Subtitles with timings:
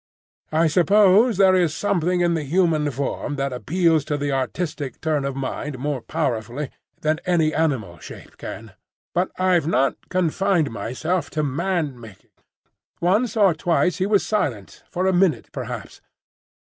[0.51, 5.25] I suppose there is something in the human form that appeals to the artistic turn
[5.25, 8.73] of mind more powerfully than any animal shape can.
[9.13, 12.31] But I've not confined myself to man making.
[12.99, 16.01] Once or twice—" He was silent, for a minute perhaps.